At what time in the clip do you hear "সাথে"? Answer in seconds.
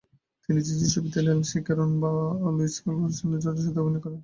3.65-3.79